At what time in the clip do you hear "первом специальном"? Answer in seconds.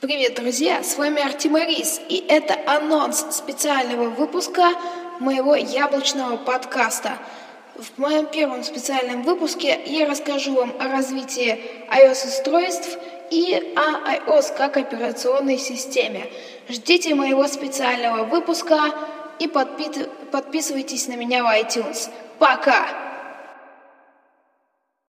8.26-9.24